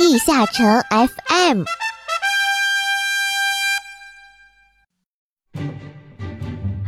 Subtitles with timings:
[0.00, 1.62] 地下城 FM。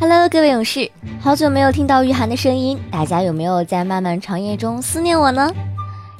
[0.00, 5.52] Hello，各位勇士，好久没有听到玉涵的声音，大家有没有在漫漫长夜中思念我呢？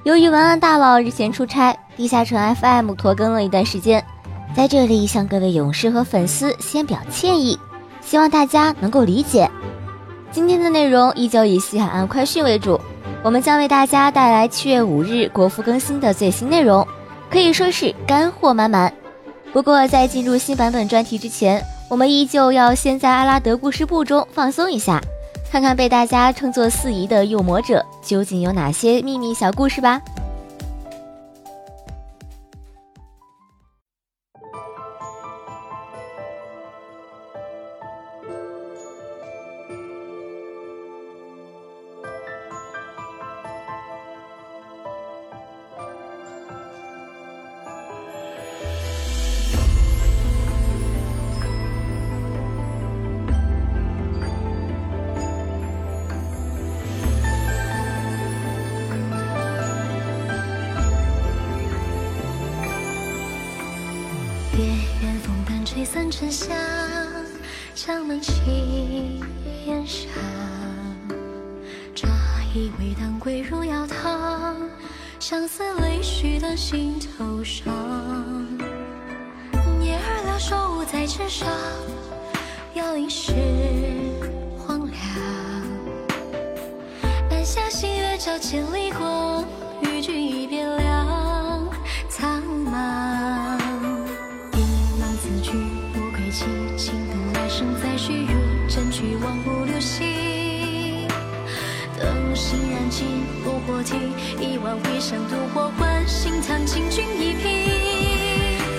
[0.04, 4.04] 由于文案大佬日前出差，地下城 FM 拖更了一段时间，
[4.54, 7.58] 在这里向各位勇士和粉丝先表歉意，
[8.02, 9.50] 希望大家能够理解。
[10.30, 12.78] 今天的内容依旧以西海岸快讯为主，
[13.24, 16.86] 我们将为大家带来七月五日国服更新的最新内容，
[17.30, 18.92] 可以说是干货满满。
[19.52, 25.00] 不过在进入新版本专题之前，我们依旧要先在阿拉德故事簿中放松一下，
[25.52, 30.02] 看看被大家称作四姨的诱魔者究竟有哪些秘密小故事吧。
[66.12, 66.54] 沉香，
[67.74, 69.18] 江门起
[69.66, 70.08] 烟沙。
[71.94, 72.06] 乍
[72.54, 74.68] 以为当归入药汤，
[75.18, 77.64] 相思泪许的心头上。
[79.80, 81.48] 叶儿两手在枝上，
[82.74, 83.32] 摇影是
[84.58, 84.94] 荒凉。
[87.30, 89.42] 半夏新月照千里光，
[89.80, 90.62] 与君一别
[103.82, 107.50] 炉火停，一碗回香独火换心烫，敬君一瓶。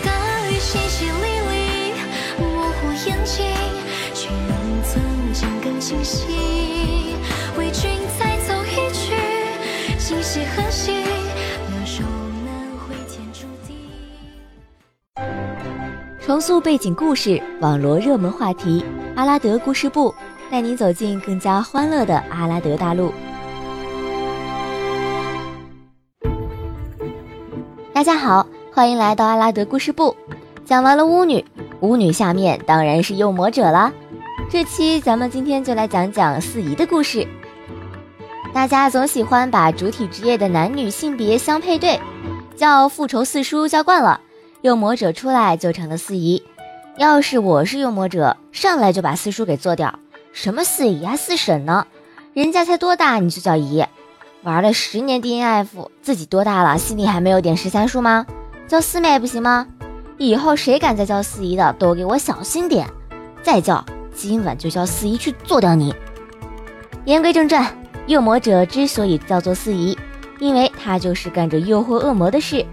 [0.03, 0.11] 大
[0.49, 1.51] 雨淅淅沥沥，
[2.39, 3.45] 模糊眼睛，
[4.13, 5.01] 却让曾
[5.33, 7.15] 经更清晰。
[7.57, 9.13] 为君再奏一曲，
[9.99, 11.03] 今夕何夕？
[16.25, 18.83] 重塑背景故事，网罗热门话题。
[19.15, 20.15] 阿拉德故事部
[20.49, 23.13] 带您走进更加欢乐的阿拉德大陆。
[28.03, 30.13] 大家好，欢迎来到阿拉德故事部。
[30.65, 31.45] 讲完了巫女，
[31.79, 33.93] 巫女下面当然是诱魔者啦。
[34.51, 37.25] 这期咱们今天就来讲讲四姨的故事。
[38.53, 41.97] 大家总喜欢把主体职业的男女性别相配对，
[42.57, 44.19] 叫复仇四叔叫惯了。
[44.63, 46.43] 诱魔者出来就成了四姨，
[46.97, 49.97] 要是我是诱魔者，上来就把四叔给做掉。
[50.33, 51.87] 什么四姨啊四婶呢？
[52.33, 53.85] 人家才多大你就叫姨？
[54.43, 55.67] 玩了十年 DNF，
[56.01, 58.25] 自己多大了，心里还没有点十三叔吗？
[58.67, 59.65] 叫四妹不行吗？
[60.17, 62.85] 以后谁敢再叫四姨的，都给我小心点。
[63.41, 63.83] 再叫，
[64.13, 65.95] 今晚就叫四姨去做掉你。
[67.05, 67.65] 言归正传，
[68.05, 69.97] 诱魔者之所以叫做四姨，
[70.39, 72.65] 因为她就是干着诱惑恶魔的事。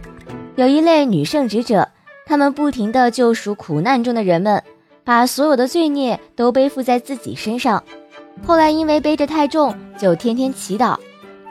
[0.57, 1.89] 有一类女圣职者，
[2.27, 4.63] 他们不停地救赎苦难中的人们，
[5.05, 7.85] 把所有的罪孽都背负在自己身上。
[8.45, 10.97] 后来因为背着太重，就天天祈祷，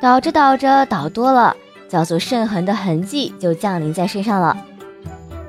[0.01, 1.55] 倒着倒着倒多了，
[1.87, 4.55] 叫做圣痕的痕迹就降临在身上了。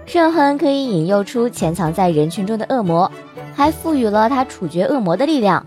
[0.06, 3.10] 圣痕可以引诱出潜藏在人群中的恶魔，
[3.54, 5.64] 还赋予了他处决恶魔的力量。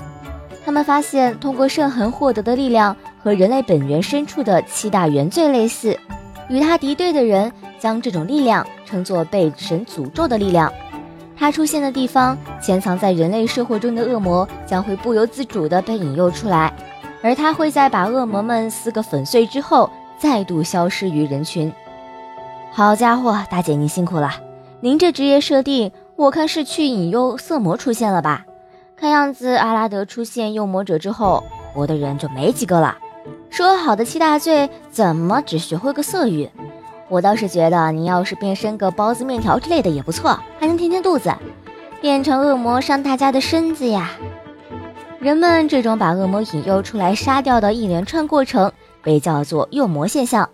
[0.66, 5.98] 他们发现，通过圣痕获得的力量和人类本源深处的七大原罪类似，
[6.50, 7.52] 与他敌对的人。
[7.80, 10.72] 将这种力量称作被神诅咒的力量，
[11.36, 16.74] 它出现的地方，潜藏在人类社会中的恶魔将会不由自主地被引诱出来，
[17.24, 21.74] 而他会在把恶魔们撕个粉碎之后，再度消失于人群。
[22.70, 24.30] 好家伙，大姐您辛苦了，
[24.82, 28.46] 您这职业设定，我看是去引诱色魔出现了吧？
[28.98, 32.98] 看样子阿拉德出现诱魔者之后，活的人就没几个了。
[33.50, 36.50] 说好的七大罪，怎么只学会个色欲？
[37.08, 41.32] 我倒是觉得，您要是变身个包子、面条之类的也不错，还能填填肚子。
[42.02, 44.12] 变成恶魔伤大家的身子呀！
[45.24, 48.70] 人们这种把恶魔引诱出来杀掉的一连串过程，
[49.02, 50.50] 被叫做诱魔现象。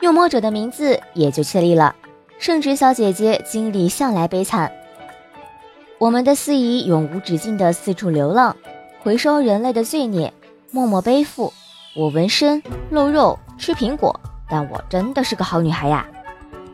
[0.00, 1.94] 诱魔者的名字也就确立了。
[2.38, 4.72] 圣职小姐姐经历向来悲惨，
[5.98, 8.56] 我们的司仪永无止境的四处流浪，
[9.02, 10.32] 回收人类的罪孽，
[10.70, 11.52] 默默背负。
[11.94, 14.18] 我纹身、露肉、吃苹果。
[14.48, 16.06] 但我真的是个好女孩呀！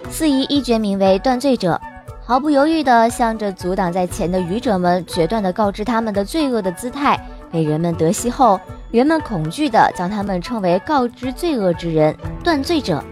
[0.08, 1.80] 四姨一决名为断罪者，
[2.24, 7.18] 毫不犹豫地向着阻挡在前的愚者们决断地告知他们的罪恶的姿态，
[7.52, 8.58] 被人们得悉后，
[8.90, 13.04] 人们恐惧地将他们称为告知罪恶之人——断罪者。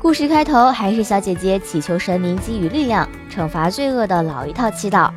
[0.00, 5.10] 故事开头还是小姐姐祈求神明给予力量，惩罚罪恶的老一套祈祷。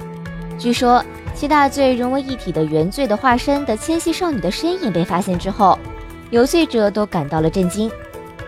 [0.58, 1.04] 据说
[1.36, 5.78] 七大罪融为一体的原罪的化身的纤细少女的身影被发现之后，
[6.32, 7.92] 有罪者都感到了震惊。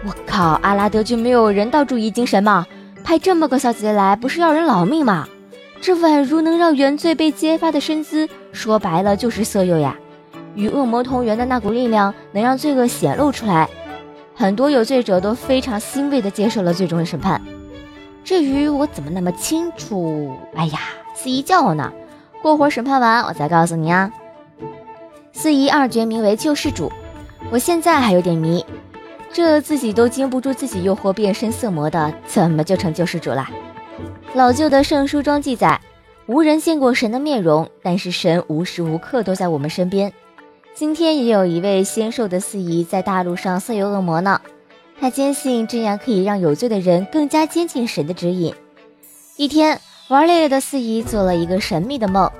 [0.05, 2.65] 我靠，阿拉德就没有人道主义精神吗？
[3.03, 5.27] 派这么个小姐姐来，不是要人老命吗？
[5.83, 9.97] 这宛如能让原罪被揭发的身姿，说白了就是色诱呀！
[10.55, 13.69] 与恶魔同源的那股力量，能让罪恶显露出来。
[14.33, 17.41] 很多有罪者都非常欣慰地接受了最终的审判。
[18.23, 20.33] 至于我怎么那么清楚？
[20.55, 20.79] 哎呀，
[21.13, 21.91] 司仪叫我呢，
[22.41, 24.09] 过会儿审判完我再告诉你啊。
[25.33, 26.89] 司仪二绝名为救世主，
[27.51, 28.65] 我现在还有点迷，
[29.33, 33.45] 这自己都经不住自己诱惑变身色魔的，怎么就成救世主了？
[34.35, 35.79] 老旧的圣书中记载，
[36.25, 40.11] 无人见过神的面容，但是神无时无刻都在我们身边。
[40.73, 44.41] 今天也有一位仙瘦的司仪在大陆上色诱恶魔呢，
[44.99, 48.51] 他坚信这样可以让有罪的人更加接近神的指引。
[49.37, 52.31] 一天玩累了的司仪做了一个神秘的梦，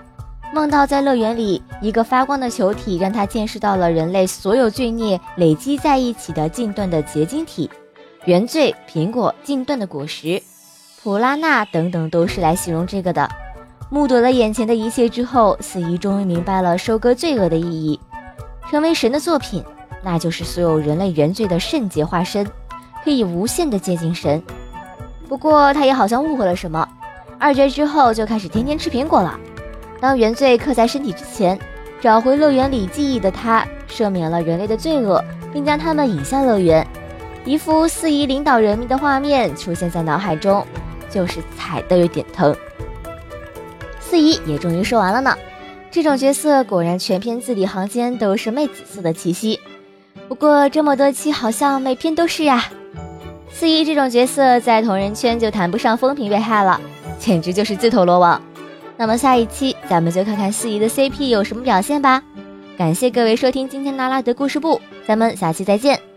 [0.52, 7.70] 梦到在乐园里，一个发光的球体让他见识到了人类所有罪孽累积在一起的禁断的结晶体，
[8.26, 10.42] 原罪、苹果、禁断的果实。
[11.04, 13.30] 普拉纳等等都是来形容这个的。
[13.90, 18.00] 目睹了眼前的一切之后，四姨终于明白了收割罪恶的意义。
[18.72, 19.62] 成为神的作品，
[20.02, 22.48] 那就是所有人类原罪的圣洁化身，
[23.04, 24.42] 可以无限的接近神。
[25.28, 26.88] 不过他也好像误会了什么。
[27.38, 29.38] 二绝之后就开始天天吃苹果了。
[30.00, 31.60] 当原罪刻在身体之前，
[32.00, 35.22] 找回乐园里记忆的他，赦免了人类的罪恶，
[35.52, 36.88] 并将他们引向乐园。
[37.44, 40.66] 一幅四姨领导人民的画面出现在脑海中。
[41.14, 42.56] 就是踩的有点疼。
[44.00, 45.38] 四姨也终于说完了呢。
[45.92, 49.60] 这种角色果然全篇字里行间都是妹子色的气息。
[50.28, 52.66] 不过这么多期好像每篇都是呀。
[53.52, 56.82] 四姨这种角色在同人圈就谈不上风评被害了，
[57.20, 58.42] 简直就是自投罗网。
[58.98, 62.24] 那么下一期咱们就看看四姨的 CP 有什么表现吧。
[62.76, 66.13] 感谢各位收听今天的拉德故事部，咱们下期再见。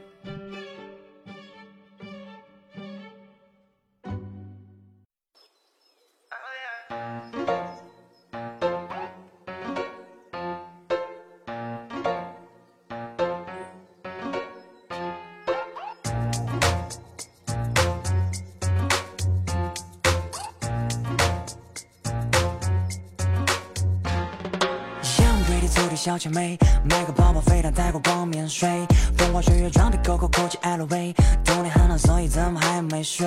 [26.06, 26.56] 小姐妹，
[26.88, 28.86] 买个包包飞到泰国逛免税，
[29.18, 31.12] 风花雪月装的 COCO 口气 LV，
[31.44, 33.26] 冬天很冷，所以怎么还没睡？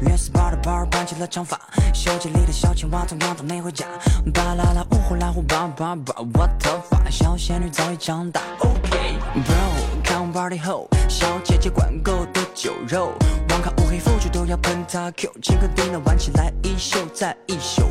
[0.00, 1.60] 约斯巴的包盘起了长发，
[1.92, 3.84] 手机里的小青蛙同样都没回家。
[4.32, 8.40] 巴啦啦，呜呼啦呼，叭叭叭，我头发小仙女早已长大。
[8.60, 13.12] OK，Bro，看完 party 后，小姐姐管够的酒肉，
[13.50, 17.82] 网咖乌黑腐竹都要喷他 Q，请客订了玩起来一宿再一宿。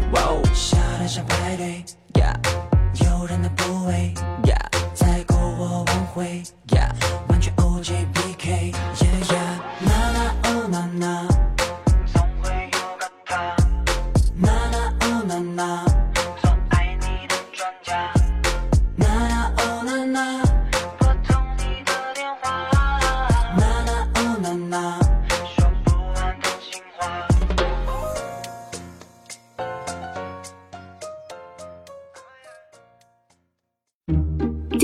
[0.55, 2.66] 夏天像派对，Yeah。
[3.03, 4.13] 诱人的部位，
[4.93, 6.41] 在篝火晚会，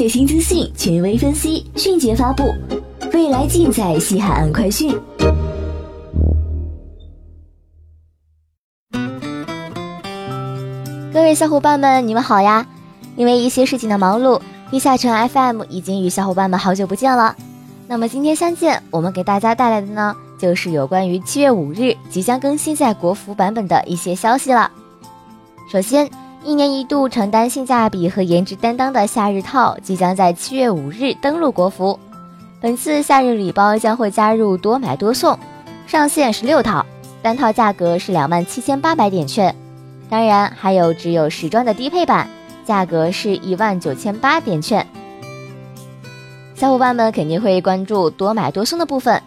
[0.04, 2.44] 最新资讯，权威分析，迅捷发布，
[3.14, 4.94] 未来尽在西海岸快讯。
[11.14, 12.68] 各位小伙伴们，你们好呀！
[13.16, 17.34] 因为一些事情的忙碌，地下城 FM 已经与小伙伴们好久不见了。
[17.88, 24.70] 那么今天相见，我们给大家带来的呢，就是有关于七月五日即将更新在国服版本的一些消息了。
[25.72, 26.12] 首先。
[26.46, 31.98] 一年一度承担性价比和颜值担当的夏日套即将在七月五日登陆国服。
[32.60, 35.40] 本次夏日礼包将会加入多买多送，
[35.88, 36.86] 上线十六套，
[37.22, 39.56] 单套价格是两万七千八百点券。
[40.10, 42.28] 当然还有只有时装的低配版，
[42.66, 44.86] 价格是一万九千八点券。
[46.56, 49.22] 小伙伴们肯定会关注多买多送的部分，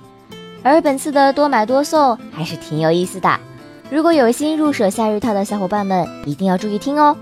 [0.62, 3.40] 而本次的多买多送还是挺有意思的。
[3.88, 7.16] 如果有心入手夏日套的小伙伴们，一定要注意听哦。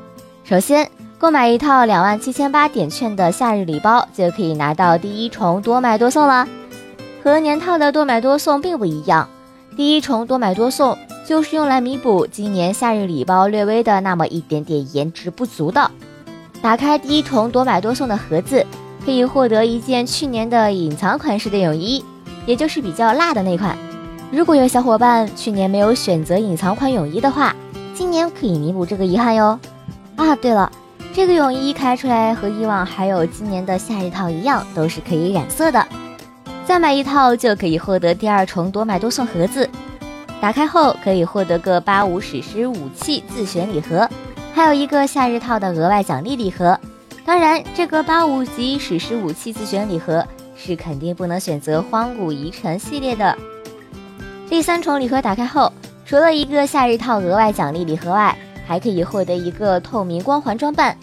[0.44, 6.49] 首先，购买一套两万七千八点券的夏日礼包，就可以拿到第一重多买多送了。
[7.23, 9.28] 和年套的多买多送并不一样，
[9.76, 15.90] 第一重多买多送就是用来弥补今年夏日礼包略微的那么一点点颜值不足的。
[16.62, 18.64] 打开第一重多买多送的盒子，
[19.04, 22.02] 可以获得一件去年的隐藏款式的泳衣，
[22.47, 23.76] 也就是比较辣的那款。
[24.35, 27.55] 如果有小伙伴去年没有选择隐藏款泳衣的话，
[27.95, 29.57] 今年可以弥补这个遗憾哟。
[30.17, 30.73] 啊，对了，
[31.12, 35.87] 这个泳衣开出来和以往还有今年的夏日套一样，都是可以染色的。
[36.67, 39.71] 再买一套就可以获得第二重多买多送盒子，
[40.41, 44.11] 打开后可以获得个八五史诗武器自选礼盒，
[44.53, 46.76] 还有一个夏日套的额外奖励礼盒。
[47.25, 50.26] 当然，这个八五级史诗武器自选礼盒
[50.57, 53.38] 是肯定不能选择荒古遗尘系列的。
[54.49, 55.73] 第三重礼盒打开后，
[56.05, 58.37] 除了一个夏日套额外奖励礼盒外，
[58.67, 60.97] 还可以获得一个透明光环装扮。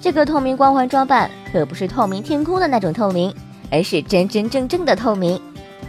[0.00, 3.34] 这个透明光环装扮可不是透明天空的那种透明，
[3.70, 5.40] 而是真真正正的透明。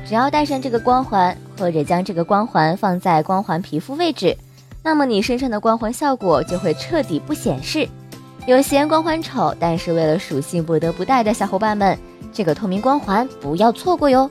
[0.08, 4.36] 只要戴上这个光环，或者将这个光环放在光环皮肤位置，
[4.82, 7.88] 那么你身上的光环效果就会彻底不显示。
[8.46, 11.98] 有嫌光环丑，但是为了属性不得不戴的小伙伴们，
[12.32, 14.30] 这个透明光环不要错过哟。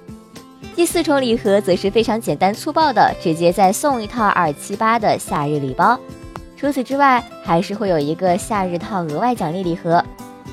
[0.78, 5.98] 第四重礼盒则是非常简单粗暴的，直接再送一套二七八的夏日礼包。
[6.56, 10.00] 除此之外，还是会有一个夏日套额外奖励礼盒。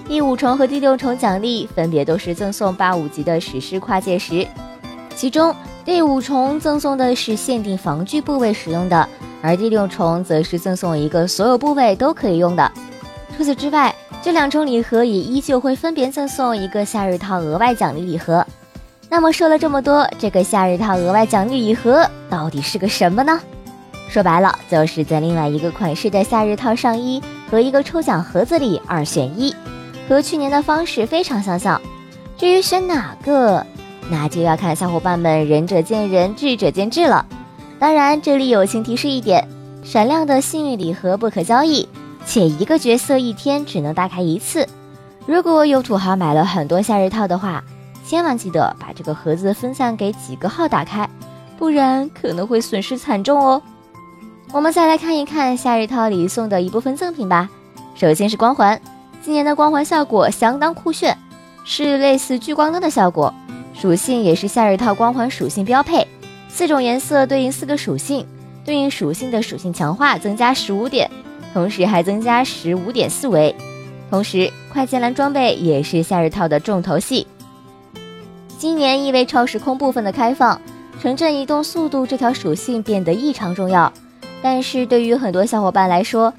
[0.07, 4.47] 第五重和第六重奖励分别都是赠送八五级的史诗跨界石，
[5.15, 5.55] 其中
[5.85, 9.07] 第五重赠送的是限定防具部位使用的，
[9.43, 12.71] 而第六重则是赠送一个所有部位都可以用的。
[13.37, 18.43] 除此之外，这两重礼盒也依旧会分别赠送一个夏日套额外奖励礼盒。
[19.15, 23.39] 那么说了这么多，这个夏日套额外奖励礼盒到底是个什么呢？
[24.09, 29.55] 说白了，就是在另外一个款式的夏日套上衣和一个抽奖盒子里二选一，
[30.09, 31.81] 和去年的方式非常相像。
[32.37, 33.65] 至于选哪个，
[34.09, 37.25] 那就要看小伙伴们仁者见仁，智者见智了。
[37.79, 39.47] 当然，这里友情提示一点：
[39.81, 41.87] 闪亮的幸运礼盒不可交易。
[42.25, 44.67] 且一个角色一天只能打开一次。
[45.25, 47.63] 如果有土豪买了很多夏日套的话，
[48.07, 51.09] 千万记得把这个盒子分散给几个号打开，
[51.57, 53.61] 不然可能会损失惨重哦。
[54.51, 57.49] 我们再来看一看夏日套里送的一部分赠品吧。
[57.95, 58.79] 首先是光环，
[59.23, 61.17] 今年的光环效果相当酷炫，
[61.63, 63.33] 是类似聚光灯的效果，
[63.73, 66.07] 属性也是夏日套光环属性标配，
[66.47, 68.25] 四种颜色对应四个属性，
[68.63, 71.09] 对应属性的属性强化增加十五点。
[71.53, 73.55] 同时还增加十五点四维，
[74.09, 77.25] 同时快捷栏装备也是夏日套的重头戏。
[78.65, 80.59] 今年因为超时空部分的开放，
[80.99, 83.93] 城镇移动速度这条属性变得异常重要。
[84.41, 86.33] 但是对于很多小伙伴来说，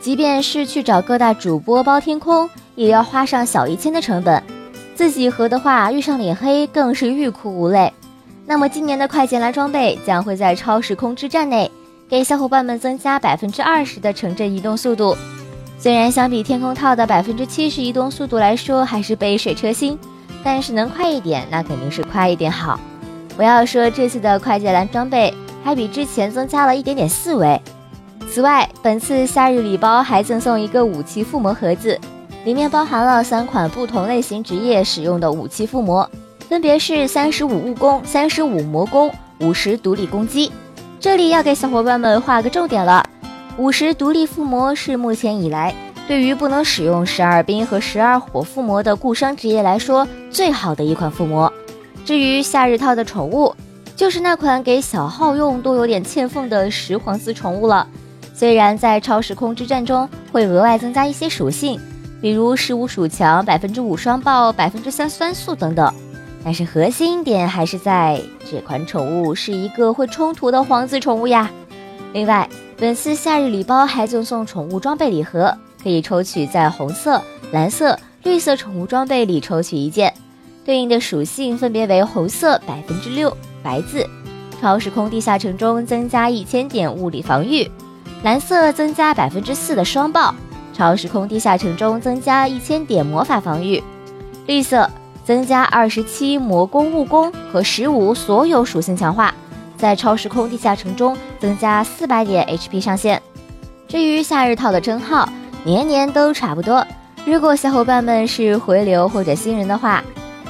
[0.00, 4.40] 即便是去找各大主播包天空，也要花上小一千的成本。
[4.94, 7.92] 自己合的话，遇上脸黑更是欲哭无泪。
[8.46, 11.68] 那么今年的快捷蓝装备将会在超时空之战内。
[12.08, 15.16] 给小伙伴们增加百分之二十的城镇移动速度，
[15.80, 19.98] 虽然相比天空套的百分之七十移动速度来说还是杯水车薪，
[20.42, 22.78] 但是能快一点那肯定是快一点好。
[23.36, 25.32] 不要说这次的快捷蓝装备
[25.64, 27.60] 还比之前增加了一点点四维。
[28.28, 31.98] 此外，本次夏日礼包还赠送一个武器附魔盒子，
[32.44, 36.08] 里面包含了三款不同类型职业使用的武器附魔，
[36.48, 40.50] 分别是三十五物攻、三十五魔攻、五十独立攻击。
[40.98, 43.04] 这里要给小伙伴们画个重点了，
[43.58, 45.74] 五十独立附魔是目前以来
[46.08, 51.50] 对于不能使用十二冰和十二火附魔的固伤职业来说最好的一款附魔。
[52.04, 53.54] 至于夏日套的宠物，
[53.96, 57.86] 就是那款给小号用都有点欠奉的十皇丝宠物了。
[58.34, 61.80] 虽然在超时空之战中会额外增加一些属性，
[62.20, 65.94] 比如十五属强、百分之五双爆、百分之三酸素等等。
[66.44, 71.48] 但是核心点还是在这款宠物是一个会冲突的皇子宠物呀。
[72.12, 80.12] 另外，本次夏日礼包还赠送宠物装备礼盒，可以抽取在红色、蓝色、绿色宠物装备里抽取一件，
[80.64, 84.06] 对应的属性分别为红色百分之六白字，
[84.60, 87.68] 超时空地下城中增加一千点物理防御；
[88.22, 90.34] 蓝色增加百分之四的双爆，
[90.72, 93.82] 超时空地下城中增加一千点魔法防御；
[94.46, 94.88] 绿色。
[95.24, 99.32] 增加二十七魔攻物攻和十五所有属性强化，
[99.76, 103.22] 在超时空地下城中增加四百点 HP 上限。
[103.86, 105.28] 至于夏日套的称号，
[105.64, 106.86] 年年都差不多。
[107.24, 110.02] 如果小伙伴们是回流或者新人的话，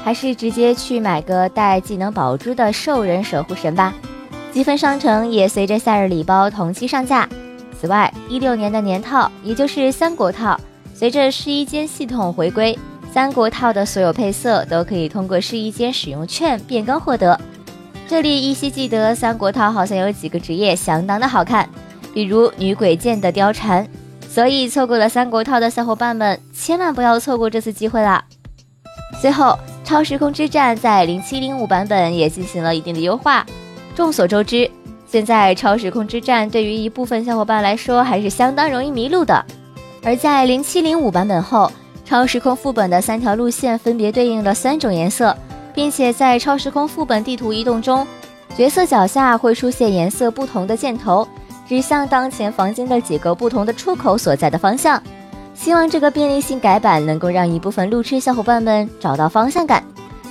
[0.02, 3.92] 还是直接去买个带技能宝珠的兽人守护神吧。
[4.52, 7.28] 积分商城也随着夏日礼包同期上架。
[7.78, 10.58] 此外，一六年的年套，也就是三国套，
[10.94, 12.78] 随着试衣间系统回归。
[13.12, 17.38] 三国套的所有配色都可以通过试衣间使用券变更获得。
[18.08, 21.68] 这里依稀记得三国套好像有几个职业相当的好看，
[22.14, 23.86] 比如女鬼剑的貂蝉。
[24.32, 28.24] 所以错过了三国套的小伙伴们，千万不要错过这次机会啦！
[29.20, 33.44] 最后，超时空之战在零七零五版本也进行了一定的优化，
[33.94, 34.70] 众所周知，
[35.06, 39.44] 现在超时空之战对于一部分小伙伴来说还是相当容易迷路的。
[40.02, 41.70] 而在零七零五版本后，
[42.02, 45.36] 超时空副本的三条路线分别对应了三种颜色，
[45.74, 48.06] 并且在超时空副本地图移动中，
[48.56, 51.28] 角色脚下会出现颜色不同的箭头，
[51.72, 55.02] 指向当前房间的几个不同的出口所在的方向。
[55.54, 59.82] 希望这个便利性改版能够让一部分路痴小伙伴们找到方向感，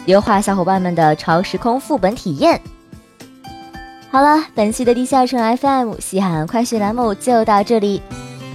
[0.05, 2.61] 优化小伙伴们的超时空副本体验。
[4.11, 8.03] 好了，本期的地下城 FM 西海岸快讯栏目就到这里。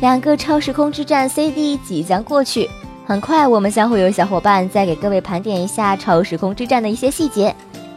[0.00, 2.70] 两个超时空之战 CD 即将过去，
[3.04, 7.52] 很快我们将会有小伙伴再给各位盘点一下超时空之战的一些细节，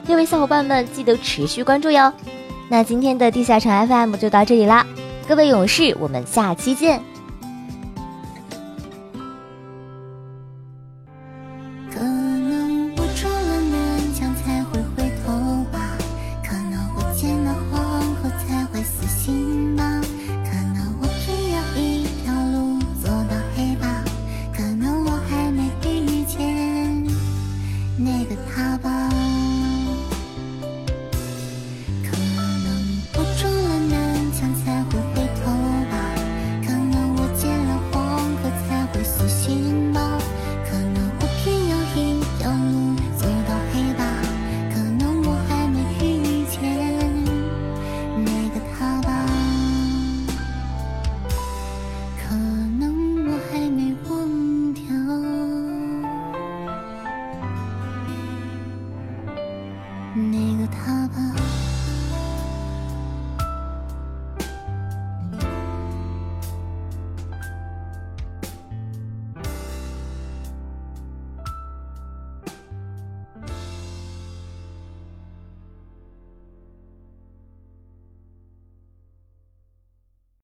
[0.07, 2.11] 各位小伙伴们记得持续关注哟。
[2.71, 4.85] 那今天的地下城 FM 就到这里啦，
[5.27, 7.08] 各位勇士，我们下期见。